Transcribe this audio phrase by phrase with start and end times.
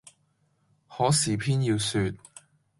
[0.87, 2.15] 可是偏要説，